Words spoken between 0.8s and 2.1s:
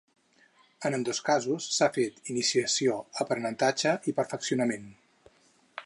En ambdós casos s’ha